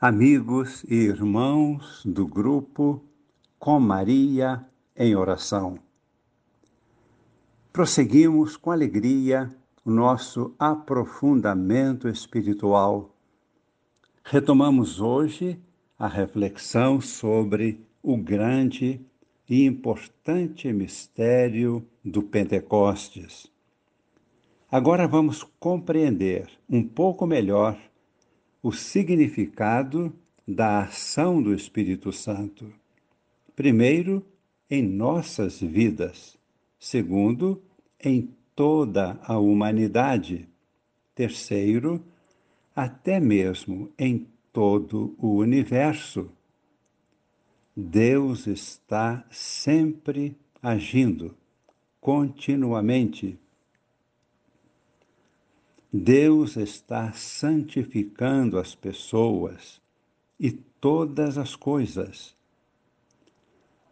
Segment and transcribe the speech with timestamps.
[0.00, 3.04] amigos e irmãos do grupo
[3.58, 4.64] Com Maria
[4.96, 5.78] em Oração.
[7.70, 9.54] Prosseguimos com alegria
[9.84, 13.14] o nosso aprofundamento espiritual.
[14.24, 15.60] Retomamos hoje
[15.98, 19.04] a reflexão sobre o grande
[19.46, 23.52] e importante mistério do Pentecostes.
[24.72, 27.76] Agora vamos compreender um pouco melhor
[28.62, 30.12] o significado
[30.46, 32.72] da ação do Espírito Santo.
[33.56, 34.24] Primeiro,
[34.68, 36.38] em nossas vidas.
[36.78, 37.62] Segundo,
[38.02, 40.48] em toda a humanidade.
[41.14, 42.02] Terceiro,
[42.74, 46.30] até mesmo em todo o universo.
[47.76, 51.34] Deus está sempre agindo,
[52.00, 53.38] continuamente
[55.92, 59.80] Deus está santificando as pessoas
[60.38, 62.36] e todas as coisas.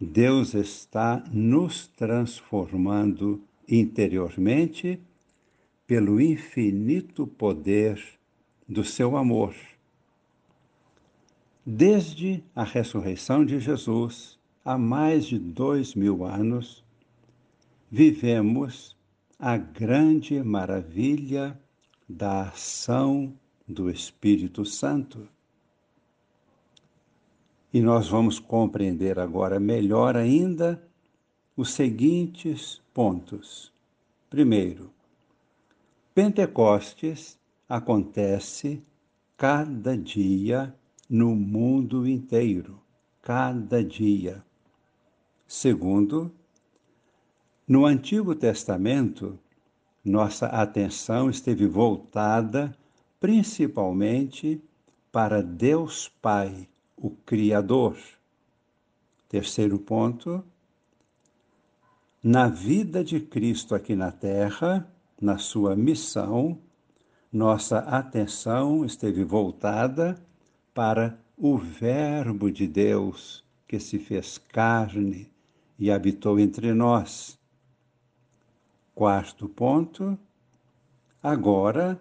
[0.00, 5.00] Deus está nos transformando interiormente
[5.86, 8.02] pelo infinito poder
[8.68, 9.54] do seu amor.
[11.64, 16.84] Desde a ressurreição de Jesus, há mais de dois mil anos,
[17.88, 18.96] vivemos
[19.38, 21.56] a grande maravilha
[22.08, 23.32] da ação
[23.66, 25.28] do Espírito Santo.
[27.72, 30.82] E nós vamos compreender agora melhor ainda
[31.56, 33.72] os seguintes pontos.
[34.28, 34.92] Primeiro,
[36.14, 37.38] Pentecostes
[37.68, 38.82] acontece
[39.36, 40.74] cada dia
[41.08, 42.80] no mundo inteiro,
[43.20, 44.44] cada dia.
[45.46, 46.32] Segundo,
[47.66, 49.38] no Antigo Testamento,
[50.04, 52.76] nossa atenção esteve voltada
[53.18, 54.62] principalmente
[55.10, 57.96] para Deus Pai, o Criador.
[59.28, 60.44] Terceiro ponto,
[62.22, 64.86] na vida de Cristo aqui na Terra,
[65.20, 66.58] na sua missão,
[67.32, 70.22] nossa atenção esteve voltada
[70.74, 75.30] para o Verbo de Deus que se fez carne
[75.78, 77.38] e habitou entre nós.
[78.94, 80.16] Quarto ponto,
[81.20, 82.00] agora,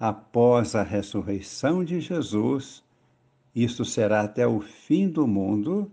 [0.00, 2.82] após a ressurreição de Jesus,
[3.54, 5.88] isso será até o fim do mundo,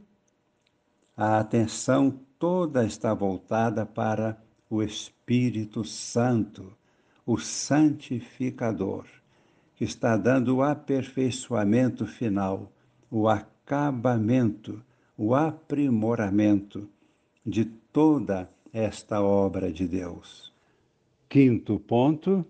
[1.15, 4.35] a atenção toda está voltada para
[4.67, 6.75] o Espírito Santo,
[7.23, 9.05] o santificador,
[9.75, 12.71] que está dando o aperfeiçoamento final,
[13.11, 14.83] o acabamento,
[15.15, 16.89] o aprimoramento
[17.45, 20.53] de toda a esta obra de Deus.
[21.27, 22.45] Quinto ponto,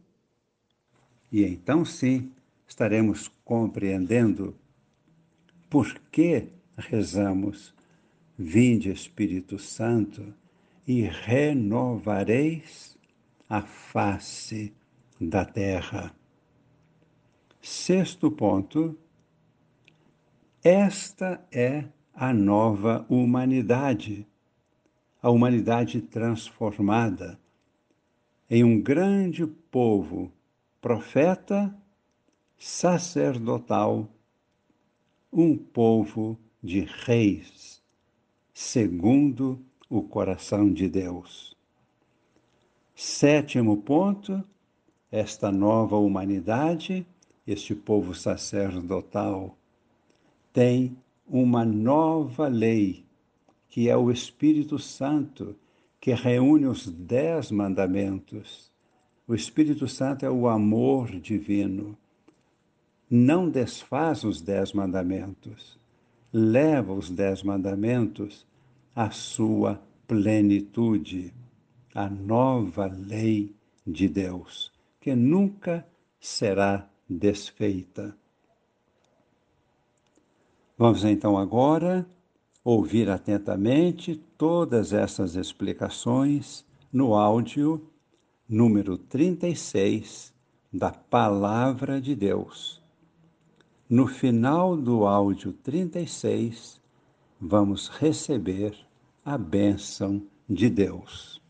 [1.32, 2.32] e então sim
[2.68, 4.56] estaremos compreendendo
[5.70, 7.74] por que rezamos:
[8.38, 10.34] Vinde Espírito Santo
[10.88, 12.98] e renovareis
[13.48, 14.74] a face
[15.20, 16.14] da terra.
[17.62, 18.98] Sexto ponto,
[20.64, 24.28] esta é a nova humanidade
[25.22, 27.40] a humanidade transformada
[28.50, 30.32] em um grande povo
[30.82, 31.74] profeta,
[32.58, 34.10] sacerdotal,
[35.31, 37.81] um povo de reis,
[38.54, 41.56] segundo o coração de Deus.
[42.96, 44.44] Sétimo ponto,
[45.12, 47.06] esta nova humanidade,
[47.46, 49.56] este povo sacerdotal,
[50.52, 53.06] tem uma nova lei
[53.72, 55.56] que é o Espírito Santo
[56.00, 58.70] que reúne os dez mandamentos.
[59.26, 61.98] O Espírito Santo é o amor divino.
[63.10, 65.80] Não desfaz os dez mandamentos,
[66.34, 68.46] leva os dez mandamentos
[68.94, 71.34] à sua plenitude,
[71.96, 73.56] a nova lei
[73.88, 75.88] de Deus, que nunca
[76.20, 78.16] será desfeita.
[80.78, 82.06] Vamos então agora
[82.63, 87.90] ouvir atentamente todas essas explicações no áudio
[88.48, 90.34] número 36
[90.72, 92.81] da Palavra de Deus.
[93.90, 96.80] No final do áudio 36,
[97.40, 98.78] vamos receber
[99.25, 101.41] a bênção de Deus.